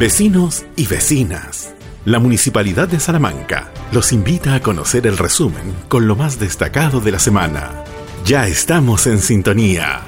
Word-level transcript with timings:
Vecinos 0.00 0.64
y 0.76 0.86
vecinas. 0.86 1.74
La 2.06 2.18
Municipalidad 2.18 2.88
de 2.88 2.98
Salamanca 2.98 3.70
los 3.92 4.14
invita 4.14 4.54
a 4.54 4.60
conocer 4.60 5.06
el 5.06 5.18
resumen 5.18 5.74
con 5.88 6.08
lo 6.08 6.16
más 6.16 6.40
destacado 6.40 7.02
de 7.02 7.12
la 7.12 7.18
semana. 7.18 7.84
Ya 8.24 8.46
estamos 8.46 9.06
en 9.06 9.18
sintonía. 9.18 10.00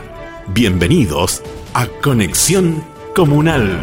Bienvenidos 0.47 1.43
a 1.75 1.89
Conexión 1.89 2.83
Comunal. 3.15 3.79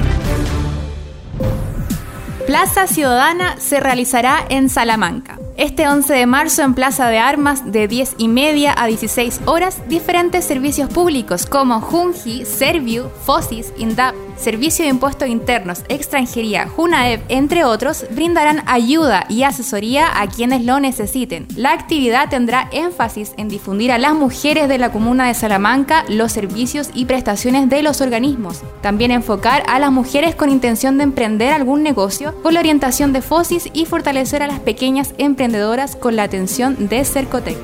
Plaza 2.48 2.88
Ciudadana 2.88 3.58
se 3.60 3.80
realizará 3.80 4.44
en 4.50 4.70
Salamanca. 4.70 5.38
Este 5.58 5.88
11 5.88 6.12
de 6.12 6.26
marzo 6.26 6.64
en 6.64 6.74
Plaza 6.74 7.08
de 7.10 7.20
Armas 7.20 7.72
de 7.72 7.88
10 7.88 8.16
y 8.18 8.30
media 8.30 8.74
a 8.76 8.88
16 8.88 9.42
horas, 9.46 9.88
diferentes 9.88 10.44
servicios 10.44 10.90
públicos 10.90 11.46
como 11.46 11.80
Junji, 11.82 12.46
Serviu, 12.46 13.10
Fosis, 13.26 13.72
INDAP, 13.78 14.16
Servicio 14.40 14.86
de 14.86 14.92
Impuestos 14.92 15.28
Internos, 15.28 15.84
Extranjería, 15.90 16.70
JUNAEP, 16.70 17.24
entre 17.28 17.66
otros, 17.66 18.06
brindarán 18.12 18.64
ayuda 18.68 19.26
y 19.28 19.44
asesoría 19.44 20.22
a 20.22 20.28
quienes 20.28 20.64
lo 20.64 20.80
necesiten. 20.80 21.46
La 21.58 21.74
actividad 21.74 22.30
tendrá 22.30 22.70
énfasis 22.72 23.34
en 23.36 23.50
difundir 23.50 23.92
a 23.92 23.98
las 23.98 24.14
mujeres 24.14 24.70
de 24.70 24.78
la 24.78 24.94
comuna 24.94 25.28
de 25.28 25.34
Salamanca 25.34 26.06
los 26.08 26.32
servicios 26.32 26.90
y 26.94 27.04
prestaciones 27.04 27.70
de 27.70 27.84
los 27.84 28.00
organismos. 28.00 28.62
También 28.82 29.12
enfocar 29.12 29.64
a 29.68 29.78
las 29.78 29.92
mujeres 29.92 30.36
con 30.36 30.50
intención 30.50 30.98
de 30.98 31.04
emprender 31.04 31.52
algún 31.52 31.84
negocio 31.84 32.34
con 32.42 32.54
la 32.54 32.62
orientación 32.62 33.12
de 33.12 33.22
FOSIS 33.22 33.70
y 33.74 33.88
fortalecer 33.88 34.42
a 34.42 34.48
las 34.48 34.62
pequeñas 34.62 35.14
emprendedoras 35.18 35.98
con 35.98 36.16
la 36.16 36.24
atención 36.24 36.88
de 36.88 37.04
Cercotec. 37.04 37.58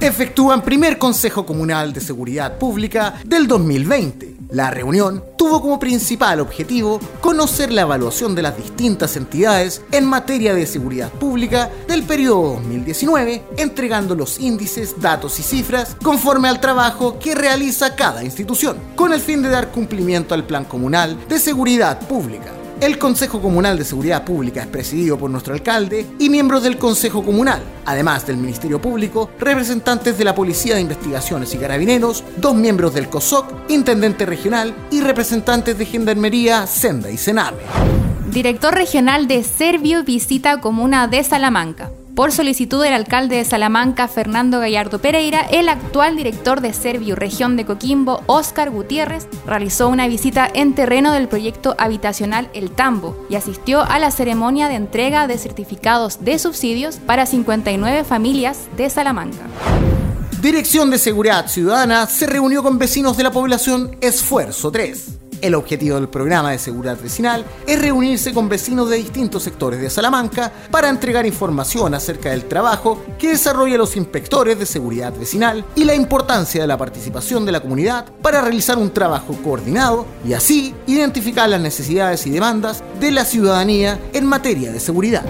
Efectúan 0.00 0.62
primer 0.62 0.98
Consejo 0.98 1.44
Comunal 1.44 1.92
de 1.92 2.00
Seguridad 2.00 2.58
Pública 2.58 3.14
del 3.24 3.48
2020 3.48 4.35
la 4.56 4.70
reunión 4.70 5.22
tuvo 5.36 5.60
como 5.60 5.78
principal 5.78 6.40
objetivo 6.40 6.98
conocer 7.20 7.70
la 7.70 7.82
evaluación 7.82 8.34
de 8.34 8.40
las 8.40 8.56
distintas 8.56 9.14
entidades 9.18 9.82
en 9.92 10.06
materia 10.06 10.54
de 10.54 10.66
seguridad 10.66 11.12
pública 11.12 11.70
del 11.86 12.04
periodo 12.04 12.54
2019, 12.54 13.42
entregando 13.58 14.14
los 14.14 14.40
índices, 14.40 14.98
datos 14.98 15.38
y 15.40 15.42
cifras 15.42 15.94
conforme 16.02 16.48
al 16.48 16.58
trabajo 16.58 17.18
que 17.18 17.34
realiza 17.34 17.96
cada 17.96 18.24
institución, 18.24 18.78
con 18.96 19.12
el 19.12 19.20
fin 19.20 19.42
de 19.42 19.50
dar 19.50 19.68
cumplimiento 19.68 20.32
al 20.32 20.46
Plan 20.46 20.64
Comunal 20.64 21.18
de 21.28 21.38
Seguridad 21.38 22.00
Pública. 22.08 22.55
El 22.78 22.98
Consejo 22.98 23.40
Comunal 23.40 23.78
de 23.78 23.86
Seguridad 23.86 24.22
Pública 24.22 24.60
es 24.60 24.66
presidido 24.66 25.16
por 25.16 25.30
nuestro 25.30 25.54
alcalde 25.54 26.06
y 26.18 26.28
miembros 26.28 26.62
del 26.62 26.76
Consejo 26.76 27.24
Comunal, 27.24 27.62
además 27.86 28.26
del 28.26 28.36
Ministerio 28.36 28.78
Público, 28.82 29.30
representantes 29.40 30.18
de 30.18 30.24
la 30.24 30.34
Policía 30.34 30.74
de 30.74 30.82
Investigaciones 30.82 31.54
y 31.54 31.56
Carabineros, 31.56 32.22
dos 32.36 32.54
miembros 32.54 32.92
del 32.92 33.08
COSOC, 33.08 33.70
intendente 33.70 34.26
regional 34.26 34.74
y 34.90 35.00
representantes 35.00 35.78
de 35.78 35.86
Gendarmería, 35.86 36.66
Senda 36.66 37.10
y 37.10 37.16
Sename. 37.16 37.56
Director 38.30 38.74
regional 38.74 39.26
de 39.26 39.42
Servio 39.42 40.04
visita 40.04 40.60
comuna 40.60 41.08
de 41.08 41.24
Salamanca. 41.24 41.95
Por 42.16 42.32
solicitud 42.32 42.82
del 42.82 42.94
alcalde 42.94 43.36
de 43.36 43.44
Salamanca, 43.44 44.08
Fernando 44.08 44.58
Gallardo 44.58 45.02
Pereira, 45.02 45.42
el 45.42 45.68
actual 45.68 46.16
director 46.16 46.62
de 46.62 46.72
Servio 46.72 47.14
Región 47.14 47.58
de 47.58 47.66
Coquimbo, 47.66 48.22
Óscar 48.24 48.70
Gutiérrez, 48.70 49.28
realizó 49.46 49.90
una 49.90 50.08
visita 50.08 50.48
en 50.54 50.74
terreno 50.74 51.12
del 51.12 51.28
proyecto 51.28 51.74
habitacional 51.76 52.48
El 52.54 52.70
Tambo 52.70 53.14
y 53.28 53.34
asistió 53.34 53.82
a 53.82 53.98
la 53.98 54.10
ceremonia 54.10 54.68
de 54.68 54.76
entrega 54.76 55.26
de 55.26 55.36
certificados 55.36 56.24
de 56.24 56.38
subsidios 56.38 56.96
para 56.96 57.26
59 57.26 58.02
familias 58.04 58.60
de 58.78 58.88
Salamanca. 58.88 59.44
Dirección 60.40 60.88
de 60.90 60.96
Seguridad 60.96 61.48
Ciudadana 61.48 62.06
se 62.06 62.26
reunió 62.26 62.62
con 62.62 62.78
vecinos 62.78 63.18
de 63.18 63.24
la 63.24 63.30
población 63.30 63.94
Esfuerzo 64.00 64.72
3 64.72 65.15
el 65.42 65.54
objetivo 65.54 65.96
del 65.96 66.08
programa 66.08 66.50
de 66.50 66.58
seguridad 66.58 66.98
vecinal 67.00 67.44
es 67.66 67.80
reunirse 67.80 68.32
con 68.32 68.48
vecinos 68.48 68.90
de 68.90 68.96
distintos 68.96 69.42
sectores 69.42 69.80
de 69.80 69.90
Salamanca 69.90 70.52
para 70.70 70.88
entregar 70.88 71.26
información 71.26 71.94
acerca 71.94 72.30
del 72.30 72.44
trabajo 72.44 73.02
que 73.18 73.30
desarrollan 73.30 73.78
los 73.78 73.96
inspectores 73.96 74.58
de 74.58 74.66
seguridad 74.66 75.12
vecinal 75.16 75.64
y 75.74 75.84
la 75.84 75.94
importancia 75.94 76.60
de 76.60 76.66
la 76.66 76.78
participación 76.78 77.44
de 77.44 77.52
la 77.52 77.60
comunidad 77.60 78.06
para 78.22 78.40
realizar 78.40 78.78
un 78.78 78.90
trabajo 78.90 79.36
coordinado 79.42 80.06
y 80.26 80.32
así 80.32 80.74
identificar 80.86 81.48
las 81.48 81.60
necesidades 81.60 82.26
y 82.26 82.30
demandas 82.30 82.82
de 83.00 83.10
la 83.10 83.24
ciudadanía 83.24 83.98
en 84.12 84.26
materia 84.26 84.72
de 84.72 84.80
seguridad. 84.80 85.24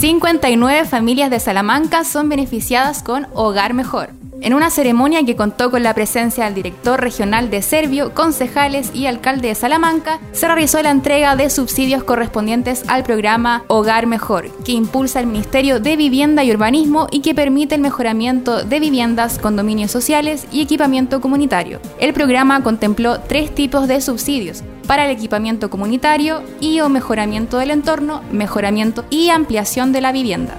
59 0.00 0.84
familias 0.84 1.30
de 1.30 1.40
Salamanca 1.40 2.04
son 2.04 2.28
beneficiadas 2.28 3.02
con 3.02 3.26
Hogar 3.32 3.72
Mejor 3.72 4.15
en 4.40 4.54
una 4.54 4.70
ceremonia 4.70 5.24
que 5.24 5.36
contó 5.36 5.70
con 5.70 5.82
la 5.82 5.94
presencia 5.94 6.44
del 6.44 6.54
director 6.54 7.00
regional 7.00 7.50
de 7.50 7.62
Servio, 7.62 8.14
concejales 8.14 8.90
y 8.94 9.06
alcalde 9.06 9.48
de 9.48 9.54
Salamanca, 9.54 10.20
se 10.32 10.46
realizó 10.46 10.82
la 10.82 10.90
entrega 10.90 11.36
de 11.36 11.50
subsidios 11.50 12.04
correspondientes 12.04 12.84
al 12.88 13.02
programa 13.02 13.64
Hogar 13.68 14.06
Mejor, 14.06 14.50
que 14.64 14.72
impulsa 14.72 15.20
el 15.20 15.26
Ministerio 15.26 15.80
de 15.80 15.96
Vivienda 15.96 16.44
y 16.44 16.52
Urbanismo 16.52 17.06
y 17.10 17.20
que 17.20 17.34
permite 17.34 17.74
el 17.74 17.80
mejoramiento 17.80 18.62
de 18.62 18.80
viviendas, 18.80 19.38
condominios 19.38 19.90
sociales 19.90 20.46
y 20.52 20.62
equipamiento 20.62 21.20
comunitario. 21.20 21.80
El 21.98 22.12
programa 22.12 22.62
contempló 22.62 23.20
tres 23.20 23.54
tipos 23.54 23.88
de 23.88 24.00
subsidios, 24.00 24.62
para 24.86 25.04
el 25.04 25.10
equipamiento 25.10 25.68
comunitario 25.68 26.42
y 26.60 26.80
o 26.80 26.88
mejoramiento 26.88 27.58
del 27.58 27.72
entorno, 27.72 28.22
mejoramiento 28.30 29.04
y 29.10 29.30
ampliación 29.30 29.92
de 29.92 30.00
la 30.00 30.12
vivienda 30.12 30.56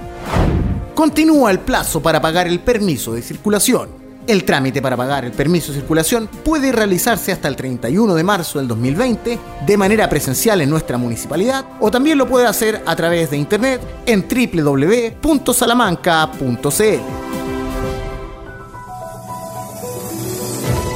continúa 0.98 1.52
el 1.52 1.60
plazo 1.60 2.02
para 2.02 2.20
pagar 2.20 2.48
el 2.48 2.58
permiso 2.58 3.12
de 3.12 3.22
circulación. 3.22 3.88
El 4.26 4.42
trámite 4.42 4.82
para 4.82 4.96
pagar 4.96 5.24
el 5.24 5.30
permiso 5.30 5.70
de 5.70 5.78
circulación 5.78 6.26
puede 6.26 6.72
realizarse 6.72 7.30
hasta 7.30 7.46
el 7.46 7.54
31 7.54 8.16
de 8.16 8.24
marzo 8.24 8.58
del 8.58 8.66
2020 8.66 9.38
de 9.64 9.76
manera 9.76 10.08
presencial 10.08 10.60
en 10.60 10.68
nuestra 10.68 10.98
municipalidad 10.98 11.64
o 11.78 11.92
también 11.92 12.18
lo 12.18 12.26
puede 12.26 12.48
hacer 12.48 12.82
a 12.84 12.96
través 12.96 13.30
de 13.30 13.36
internet 13.36 13.80
en 14.06 14.26
www.salamanca.cl. 14.28 16.82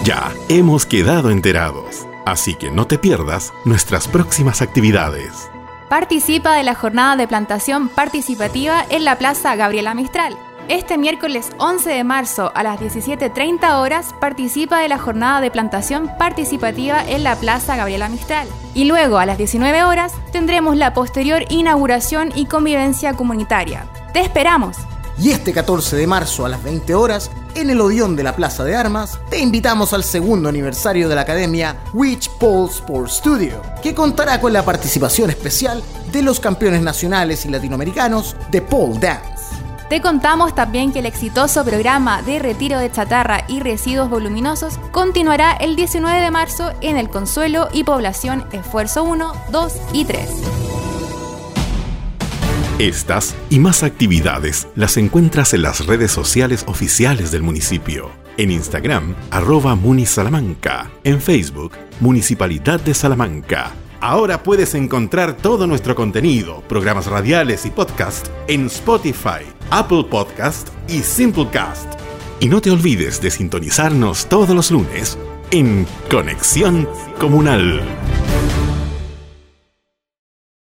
Ya 0.04 0.32
hemos 0.48 0.84
quedado 0.84 1.30
enterados, 1.30 2.08
así 2.26 2.56
que 2.56 2.72
no 2.72 2.88
te 2.88 2.98
pierdas 2.98 3.52
nuestras 3.64 4.08
próximas 4.08 4.62
actividades 4.62 5.51
participa 5.92 6.54
de 6.54 6.62
la 6.62 6.74
jornada 6.74 7.16
de 7.16 7.28
plantación 7.28 7.90
participativa 7.90 8.82
en 8.88 9.04
la 9.04 9.18
Plaza 9.18 9.54
Gabriela 9.56 9.92
Mistral. 9.92 10.34
Este 10.70 10.96
miércoles 10.96 11.50
11 11.58 11.90
de 11.90 12.02
marzo 12.02 12.50
a 12.54 12.62
las 12.62 12.80
17.30 12.80 13.78
horas 13.78 14.14
participa 14.18 14.78
de 14.78 14.88
la 14.88 14.96
jornada 14.96 15.42
de 15.42 15.50
plantación 15.50 16.10
participativa 16.18 17.04
en 17.06 17.24
la 17.24 17.36
Plaza 17.36 17.76
Gabriela 17.76 18.08
Mistral. 18.08 18.48
Y 18.72 18.86
luego 18.86 19.18
a 19.18 19.26
las 19.26 19.36
19 19.36 19.84
horas 19.84 20.14
tendremos 20.32 20.78
la 20.78 20.94
posterior 20.94 21.44
inauguración 21.50 22.32
y 22.34 22.46
convivencia 22.46 23.12
comunitaria. 23.12 23.84
¡Te 24.14 24.20
esperamos! 24.20 24.78
Y 25.18 25.30
este 25.30 25.52
14 25.52 25.96
de 25.96 26.06
marzo 26.06 26.44
a 26.44 26.48
las 26.48 26.62
20 26.62 26.94
horas, 26.94 27.30
en 27.54 27.70
el 27.70 27.80
Odeón 27.80 28.16
de 28.16 28.22
la 28.22 28.34
Plaza 28.34 28.64
de 28.64 28.74
Armas, 28.74 29.18
te 29.28 29.38
invitamos 29.38 29.92
al 29.92 30.04
segundo 30.04 30.48
aniversario 30.48 31.08
de 31.08 31.14
la 31.14 31.20
Academia 31.20 31.76
Witch 31.92 32.30
Pole 32.38 32.70
Sports 32.70 33.14
Studio, 33.14 33.60
que 33.82 33.94
contará 33.94 34.40
con 34.40 34.52
la 34.52 34.64
participación 34.64 35.30
especial 35.30 35.82
de 36.12 36.22
los 36.22 36.40
campeones 36.40 36.82
nacionales 36.82 37.44
y 37.44 37.50
latinoamericanos 37.50 38.36
de 38.50 38.62
pole 38.62 38.98
dance. 38.98 39.32
Te 39.92 40.00
contamos 40.00 40.54
también 40.54 40.90
que 40.90 41.00
el 41.00 41.06
exitoso 41.06 41.66
programa 41.66 42.22
de 42.22 42.38
retiro 42.38 42.78
de 42.78 42.90
chatarra 42.90 43.44
y 43.46 43.60
residuos 43.60 44.08
voluminosos 44.08 44.78
continuará 44.90 45.52
el 45.52 45.76
19 45.76 46.18
de 46.18 46.30
marzo 46.30 46.72
en 46.80 46.96
el 46.96 47.10
Consuelo 47.10 47.68
y 47.74 47.84
Población 47.84 48.46
Esfuerzo 48.52 49.04
1, 49.04 49.32
2 49.50 49.72
y 49.92 50.06
3. 50.06 50.71
Estas 52.78 53.36
y 53.50 53.58
más 53.58 53.82
actividades 53.82 54.66
las 54.74 54.96
encuentras 54.96 55.52
en 55.54 55.62
las 55.62 55.86
redes 55.86 56.10
sociales 56.10 56.64
oficiales 56.66 57.30
del 57.30 57.42
municipio. 57.42 58.10
En 58.38 58.50
Instagram, 58.50 59.14
arroba 59.30 59.74
Munisalamanca. 59.74 60.90
En 61.04 61.20
Facebook, 61.20 61.72
Municipalidad 62.00 62.80
de 62.80 62.94
Salamanca. 62.94 63.72
Ahora 64.00 64.42
puedes 64.42 64.74
encontrar 64.74 65.36
todo 65.36 65.66
nuestro 65.66 65.94
contenido, 65.94 66.62
programas 66.62 67.06
radiales 67.06 67.66
y 67.66 67.70
podcast 67.70 68.28
en 68.48 68.66
Spotify, 68.66 69.44
Apple 69.70 70.04
Podcast 70.10 70.68
y 70.88 71.00
Simplecast. 71.02 71.92
Y 72.40 72.48
no 72.48 72.60
te 72.60 72.70
olvides 72.70 73.20
de 73.20 73.30
sintonizarnos 73.30 74.26
todos 74.26 74.50
los 74.50 74.70
lunes 74.72 75.18
en 75.52 75.86
Conexión 76.10 76.88
Comunal. 77.20 77.82